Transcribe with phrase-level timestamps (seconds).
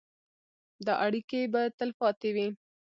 [0.85, 2.47] دا اړیکې به تلپاتې وي.